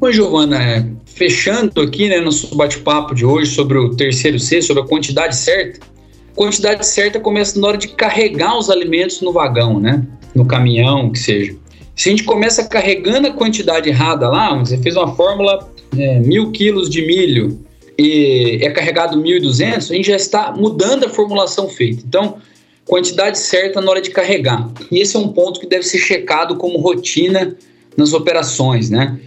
Oi, 0.00 0.12
Giovana, 0.12 0.62
é, 0.62 0.84
fechando 1.06 1.80
aqui 1.80 2.08
né, 2.08 2.20
nosso 2.20 2.54
bate-papo 2.56 3.14
de 3.14 3.24
hoje 3.24 3.50
sobre 3.52 3.78
o 3.78 3.94
terceiro 3.94 4.38
C, 4.38 4.60
sobre 4.60 4.82
a 4.82 4.86
quantidade 4.86 5.36
certa. 5.36 5.80
Quantidade 6.34 6.84
certa 6.84 7.20
começa 7.20 7.58
na 7.60 7.68
hora 7.68 7.78
de 7.78 7.88
carregar 7.88 8.58
os 8.58 8.68
alimentos 8.68 9.20
no 9.20 9.32
vagão, 9.32 9.78
né? 9.78 10.04
No 10.34 10.44
caminhão, 10.44 11.10
que 11.10 11.18
seja. 11.18 11.56
Se 11.94 12.08
a 12.08 12.10
gente 12.10 12.24
começa 12.24 12.64
carregando 12.64 13.28
a 13.28 13.32
quantidade 13.32 13.88
errada 13.88 14.28
lá, 14.28 14.52
você 14.58 14.76
fez 14.78 14.96
uma 14.96 15.14
fórmula 15.14 15.70
é, 15.96 16.18
mil 16.18 16.50
quilos 16.50 16.90
de 16.90 17.06
milho, 17.06 17.64
e 17.98 18.58
é 18.62 18.70
carregado 18.70 19.16
1.200, 19.16 19.90
a 19.90 19.94
gente 19.94 20.08
já 20.08 20.16
está 20.16 20.52
mudando 20.52 21.04
a 21.04 21.08
formulação 21.08 21.68
feita. 21.68 22.02
Então, 22.06 22.38
quantidade 22.84 23.38
certa 23.38 23.80
na 23.80 23.90
hora 23.90 24.00
de 24.00 24.10
carregar. 24.10 24.70
E 24.90 25.00
esse 25.00 25.16
é 25.16 25.18
um 25.18 25.28
ponto 25.28 25.60
que 25.60 25.66
deve 25.66 25.84
ser 25.84 25.98
checado 25.98 26.56
como 26.56 26.78
rotina 26.78 27.56
nas 27.96 28.12
operações, 28.12 28.90
né? 28.90 29.18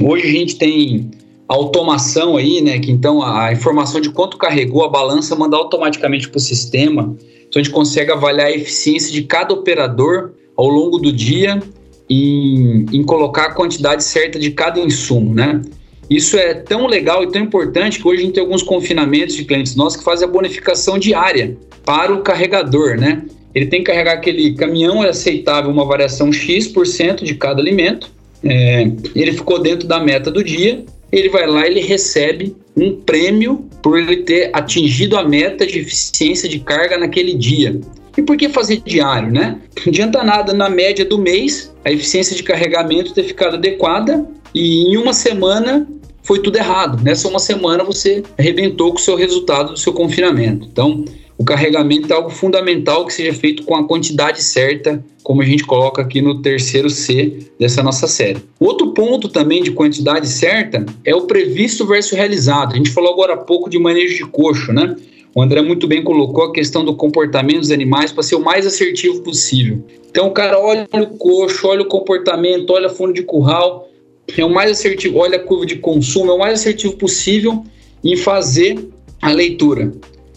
Hoje 0.00 0.26
a 0.26 0.30
gente 0.30 0.56
tem 0.56 1.10
automação 1.46 2.36
aí, 2.36 2.60
né? 2.60 2.78
Que 2.78 2.90
então 2.90 3.22
a 3.22 3.52
informação 3.52 4.00
de 4.00 4.10
quanto 4.10 4.36
carregou 4.36 4.84
a 4.84 4.88
balança 4.88 5.36
manda 5.36 5.56
automaticamente 5.56 6.28
para 6.28 6.38
o 6.38 6.40
sistema. 6.40 7.16
Então 7.48 7.60
a 7.60 7.62
gente 7.62 7.72
consegue 7.72 8.10
avaliar 8.10 8.48
a 8.48 8.52
eficiência 8.52 9.12
de 9.12 9.22
cada 9.22 9.54
operador 9.54 10.32
ao 10.56 10.66
longo 10.66 10.98
do 10.98 11.12
dia 11.12 11.62
em, 12.08 12.86
em 12.92 13.04
colocar 13.04 13.46
a 13.46 13.54
quantidade 13.54 14.02
certa 14.02 14.38
de 14.38 14.50
cada 14.50 14.80
insumo, 14.80 15.34
né? 15.34 15.60
Isso 16.08 16.36
é 16.36 16.54
tão 16.54 16.86
legal 16.86 17.22
e 17.24 17.30
tão 17.30 17.42
importante 17.42 17.98
que 17.98 18.06
hoje 18.06 18.22
a 18.22 18.24
gente 18.24 18.34
tem 18.34 18.42
alguns 18.42 18.62
confinamentos 18.62 19.34
de 19.34 19.44
clientes 19.44 19.74
nossos 19.74 19.98
que 19.98 20.04
fazem 20.04 20.26
a 20.26 20.30
bonificação 20.30 20.98
diária 20.98 21.56
para 21.84 22.14
o 22.14 22.22
carregador, 22.22 22.96
né? 22.96 23.22
Ele 23.54 23.66
tem 23.66 23.80
que 23.82 23.90
carregar 23.90 24.12
aquele 24.12 24.54
caminhão, 24.54 25.02
é 25.02 25.08
aceitável 25.08 25.70
uma 25.70 25.84
variação 25.84 26.32
X% 26.32 27.24
de 27.24 27.34
cada 27.34 27.60
alimento. 27.60 28.10
É, 28.44 28.90
ele 29.14 29.32
ficou 29.32 29.58
dentro 29.58 29.88
da 29.88 29.98
meta 29.98 30.30
do 30.30 30.44
dia, 30.44 30.84
ele 31.10 31.28
vai 31.28 31.46
lá 31.46 31.66
ele 31.66 31.80
recebe 31.80 32.54
um 32.76 33.00
prêmio 33.00 33.66
por 33.82 33.98
ele 33.98 34.18
ter 34.18 34.50
atingido 34.52 35.16
a 35.16 35.26
meta 35.26 35.66
de 35.66 35.78
eficiência 35.78 36.48
de 36.48 36.58
carga 36.58 36.98
naquele 36.98 37.34
dia. 37.34 37.80
E 38.16 38.22
por 38.22 38.36
que 38.36 38.48
fazer 38.48 38.82
diário, 38.84 39.30
né? 39.30 39.58
Não 39.78 39.90
adianta 39.90 40.22
nada 40.22 40.52
na 40.52 40.68
média 40.68 41.04
do 41.04 41.18
mês 41.18 41.72
a 41.84 41.90
eficiência 41.90 42.34
de 42.34 42.42
carregamento 42.42 43.14
ter 43.14 43.24
ficado 43.24 43.56
adequada 43.56 44.26
e 44.56 44.88
em 44.88 44.96
uma 44.96 45.12
semana 45.12 45.86
foi 46.22 46.40
tudo 46.40 46.56
errado. 46.56 47.04
Nessa 47.04 47.28
uma 47.28 47.38
semana 47.38 47.84
você 47.84 48.22
arrebentou 48.38 48.90
com 48.90 48.96
o 48.96 49.00
seu 49.00 49.14
resultado 49.14 49.74
do 49.74 49.78
seu 49.78 49.92
confinamento. 49.92 50.66
Então, 50.72 51.04
o 51.36 51.44
carregamento 51.44 52.10
é 52.10 52.16
algo 52.16 52.30
fundamental 52.30 53.04
que 53.04 53.12
seja 53.12 53.34
feito 53.34 53.64
com 53.64 53.76
a 53.76 53.86
quantidade 53.86 54.42
certa, 54.42 55.04
como 55.22 55.42
a 55.42 55.44
gente 55.44 55.62
coloca 55.62 56.00
aqui 56.00 56.22
no 56.22 56.40
terceiro 56.40 56.88
C 56.88 57.50
dessa 57.60 57.82
nossa 57.82 58.06
série. 58.06 58.38
Outro 58.58 58.94
ponto 58.94 59.28
também 59.28 59.62
de 59.62 59.72
quantidade 59.72 60.26
certa 60.26 60.86
é 61.04 61.14
o 61.14 61.26
previsto 61.26 61.86
versus 61.86 62.12
realizado. 62.12 62.72
A 62.72 62.76
gente 62.78 62.90
falou 62.90 63.12
agora 63.12 63.34
há 63.34 63.36
pouco 63.36 63.68
de 63.68 63.78
manejo 63.78 64.16
de 64.16 64.24
coxo, 64.24 64.72
né? 64.72 64.96
O 65.34 65.42
André 65.42 65.60
muito 65.60 65.86
bem 65.86 66.02
colocou 66.02 66.44
a 66.44 66.52
questão 66.52 66.82
do 66.82 66.96
comportamento 66.96 67.60
dos 67.60 67.70
animais 67.70 68.10
para 68.10 68.22
ser 68.22 68.36
o 68.36 68.42
mais 68.42 68.66
assertivo 68.66 69.20
possível. 69.20 69.84
Então 70.10 70.28
o 70.28 70.30
cara 70.30 70.58
olha 70.58 70.88
o 70.94 71.06
coxo, 71.18 71.68
olha 71.68 71.82
o 71.82 71.88
comportamento, 71.88 72.70
olha 72.70 72.88
fundo 72.88 73.12
de 73.12 73.22
curral, 73.22 73.86
é 74.36 74.44
o 74.44 74.50
mais 74.50 74.70
assertivo, 74.70 75.18
olha 75.18 75.36
a 75.36 75.42
curva 75.42 75.66
de 75.66 75.76
consumo, 75.76 76.30
é 76.30 76.34
o 76.34 76.38
mais 76.38 76.60
assertivo 76.60 76.96
possível 76.96 77.64
em 78.02 78.16
fazer 78.16 78.88
a 79.22 79.30
leitura. 79.30 79.92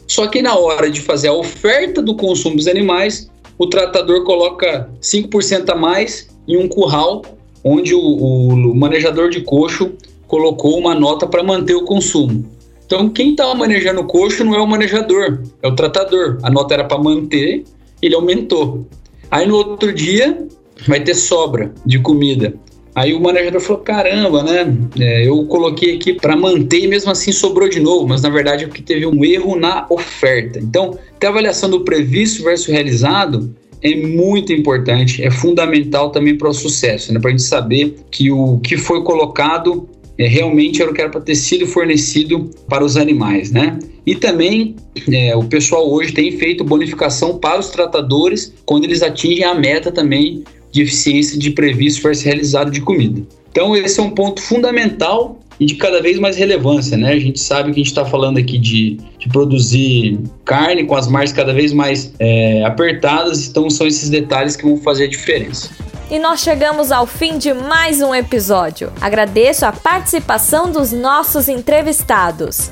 Só 0.08 0.28
que 0.28 0.42
na 0.42 0.58
hora 0.58 0.90
de 0.90 1.02
fazer 1.02 1.28
a 1.28 1.34
oferta 1.34 2.02
do 2.02 2.16
consumo 2.16 2.56
dos 2.56 2.68
animais, 2.68 3.30
o 3.58 3.68
tratador 3.68 4.24
coloca 4.24 4.90
5% 5.02 5.70
a 5.70 5.76
mais 5.76 6.30
em 6.48 6.58
um 6.58 6.68
curral 6.68 7.22
onde 7.64 7.94
o, 7.94 8.00
o, 8.00 8.76
manejador 8.76 9.30
de 9.30 9.42
coxo 9.42 9.92
colocou 10.28 10.78
uma 10.78 10.96
nota 10.96 11.28
para 11.28 11.44
manter 11.44 11.76
o 11.76 11.84
consumo. 11.84 12.46
Então, 12.86 13.10
quem 13.10 13.32
estava 13.32 13.54
manejando 13.54 14.02
o 14.02 14.06
coxo 14.06 14.44
não 14.44 14.56
é 14.56 14.60
o 14.60 14.66
manejador, 14.66 15.44
é 15.62 15.68
o 15.68 15.76
tratador. 15.76 16.40
A 16.42 16.50
nota 16.50 16.74
era 16.74 16.84
para 16.84 16.98
manter, 16.98 17.64
ele 18.02 18.16
aumentou. 18.16 18.88
Aí 19.30 19.46
no 19.46 19.56
outro 19.56 19.94
dia 19.94 20.48
vai 20.88 21.04
ter 21.04 21.14
sobra 21.14 21.72
de 21.86 22.00
comida. 22.00 22.54
Aí 22.96 23.14
o 23.14 23.20
manejador 23.20 23.62
falou: 23.62 23.82
caramba, 23.82 24.44
né? 24.44 24.76
É, 25.00 25.28
eu 25.28 25.46
coloquei 25.46 25.96
aqui 25.96 26.14
para 26.14 26.36
manter 26.36 26.84
e 26.84 26.88
mesmo 26.88 27.12
assim 27.12 27.32
sobrou 27.32 27.70
de 27.70 27.80
novo, 27.80 28.08
mas 28.08 28.22
na 28.22 28.30
verdade 28.30 28.64
é 28.64 28.68
porque 28.68 28.82
teve 28.82 29.06
um 29.06 29.24
erro 29.24 29.56
na 29.56 29.86
oferta. 29.90 30.60
Então, 30.60 30.98
ter 31.20 31.28
a 31.28 31.30
avaliação 31.30 31.70
do 31.70 31.82
previsto 31.82 32.44
versus 32.44 32.68
realizado 32.68 33.54
é 33.82 33.96
muito 33.96 34.52
importante, 34.52 35.24
é 35.24 35.32
fundamental 35.32 36.10
também 36.12 36.38
para 36.38 36.50
o 36.50 36.54
sucesso, 36.54 37.14
né? 37.14 37.20
Para 37.20 37.30
a 37.30 37.32
gente 37.32 37.44
saber 37.44 37.96
que 38.12 38.32
o 38.32 38.60
que 38.60 38.76
foi 38.76 39.04
colocado 39.04 39.88
é, 40.18 40.28
realmente 40.28 40.82
era 40.82 40.92
o 40.92 40.94
que 40.94 41.00
era 41.00 41.10
para 41.10 41.22
ter 41.22 41.36
sido 41.36 41.66
fornecido 41.66 42.50
para 42.68 42.84
os 42.84 42.98
animais, 42.98 43.52
né? 43.52 43.80
E 44.06 44.16
também 44.16 44.76
é, 45.14 45.36
o 45.36 45.44
pessoal 45.44 45.90
hoje 45.90 46.12
tem 46.12 46.32
feito 46.32 46.64
bonificação 46.64 47.38
para 47.38 47.60
os 47.60 47.70
tratadores 47.70 48.54
quando 48.66 48.84
eles 48.84 49.02
atingem 49.02 49.46
a 49.46 49.56
meta 49.56 49.92
também 49.92 50.44
de 50.72 50.82
eficiência 50.82 51.38
de 51.38 51.52
previsto 51.52 52.02
versus 52.02 52.24
realizado 52.24 52.72
de 52.72 52.82
comida. 52.82 53.22
Então, 53.52 53.76
esse 53.76 54.00
é 54.00 54.04
um 54.04 54.12
ponto 54.12 54.42
fundamental 54.42 55.40
e 55.60 55.66
de 55.66 55.76
cada 55.76 56.02
vez 56.02 56.18
mais 56.20 56.38
relevância, 56.38 56.96
né? 56.96 57.12
A 57.12 57.20
gente 57.20 57.40
sabe 57.40 57.72
que 57.72 57.82
a 57.82 57.84
gente 57.84 57.88
está 57.88 58.06
falando 58.06 58.38
aqui 58.38 58.58
de, 58.58 58.98
de, 59.18 59.28
produzir 59.28 60.20
carne 60.46 60.86
com 60.86 60.96
as 60.96 61.08
margens 61.08 61.36
cada 61.36 61.54
vez 61.54 61.74
mais 61.74 62.14
é, 62.20 62.64
apertadas, 62.64 63.48
então 63.48 63.70
são 63.70 63.86
esses 63.86 64.10
detalhes 64.10 64.56
que 64.56 64.64
vão 64.64 64.78
fazer 64.78 65.06
a 65.06 65.08
diferença. 65.08 65.70
E 66.10 66.18
nós 66.18 66.40
chegamos 66.40 66.92
ao 66.92 67.06
fim 67.06 67.38
de 67.38 67.54
mais 67.54 68.02
um 68.02 68.16
episódio. 68.16 68.92
Agradeço 69.00 69.66
a 69.66 69.72
participação 69.72 70.72
dos 70.72 70.92
nossos 70.92 71.48
entrevistados. 71.48 72.72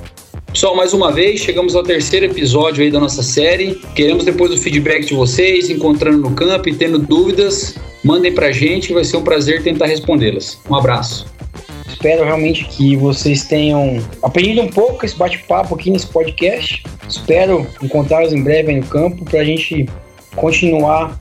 Pessoal, 0.52 0.76
mais 0.76 0.94
uma 0.94 1.12
vez, 1.12 1.42
chegamos 1.42 1.76
ao 1.76 1.84
terceiro 1.84 2.26
episódio 2.26 2.84
aí 2.84 2.90
da 2.90 3.00
nossa 3.00 3.22
série. 3.22 3.76
Queremos 3.96 4.26
depois 4.26 4.52
o 4.52 4.58
feedback 4.58 5.06
de 5.06 5.14
vocês, 5.14 5.70
encontrando 5.70 6.18
no 6.18 6.32
campo 6.32 6.70
e 6.70 6.74
tendo 6.74 6.98
dúvidas, 6.98 7.76
mandem 8.04 8.34
pra 8.34 8.52
gente, 8.52 8.94
vai 8.94 9.04
ser 9.04 9.18
um 9.18 9.24
prazer 9.24 9.62
tentar 9.62 9.86
respondê-las. 9.86 10.60
Um 10.70 10.76
abraço. 10.76 11.28
Espero 11.88 12.24
realmente 12.24 12.66
que 12.66 12.96
vocês 12.96 13.46
tenham 13.46 14.04
aprendido 14.24 14.62
um 14.62 14.68
pouco 14.68 15.06
esse 15.06 15.16
bate-papo 15.16 15.76
aqui 15.76 15.92
nesse 15.92 16.08
podcast. 16.08 16.84
Espero 17.08 17.68
encontrá-los 17.82 18.34
em 18.34 18.42
breve 18.42 18.74
no 18.74 18.86
campo 18.86 19.26
para 19.26 19.42
a 19.42 19.44
gente 19.44 19.88
continuar 20.36 21.20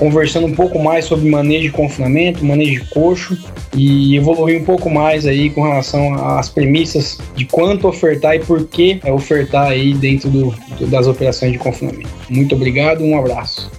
conversando 0.00 0.46
um 0.46 0.54
pouco 0.54 0.78
mais 0.78 1.04
sobre 1.04 1.28
manejo 1.28 1.64
de 1.64 1.70
confinamento, 1.70 2.42
manejo 2.42 2.80
de 2.82 2.88
coxo 2.88 3.36
e 3.76 4.16
evoluir 4.16 4.58
um 4.58 4.64
pouco 4.64 4.88
mais 4.88 5.26
aí 5.26 5.50
com 5.50 5.62
relação 5.62 6.14
às 6.14 6.48
premissas 6.48 7.18
de 7.36 7.44
quanto 7.44 7.86
ofertar 7.86 8.34
e 8.34 8.40
por 8.40 8.66
que 8.66 8.98
ofertar 9.04 9.66
aí 9.66 9.92
dentro 9.92 10.30
do, 10.30 10.54
das 10.86 11.06
operações 11.06 11.52
de 11.52 11.58
confinamento. 11.58 12.08
Muito 12.30 12.54
obrigado, 12.54 13.04
um 13.04 13.16
abraço. 13.18 13.70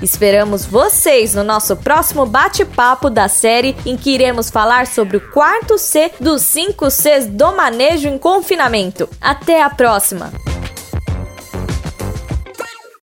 Esperamos 0.00 0.64
vocês 0.64 1.34
no 1.34 1.42
nosso 1.42 1.74
próximo 1.76 2.24
bate-papo 2.26 3.10
da 3.10 3.26
série 3.26 3.74
em 3.84 3.96
que 3.96 4.10
iremos 4.10 4.50
falar 4.50 4.86
sobre 4.86 5.16
o 5.16 5.20
quarto 5.32 5.78
C 5.78 6.12
dos 6.20 6.42
5 6.42 6.90
Cs 6.90 7.26
do 7.26 7.56
manejo 7.56 8.08
em 8.08 8.18
confinamento. 8.18 9.08
Até 9.20 9.62
a 9.62 9.70
próxima! 9.70 10.30